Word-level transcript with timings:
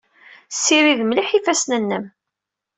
Ssirid 0.53 1.01
mliḥ 1.03 1.29
ifassen-nnem. 1.31 2.05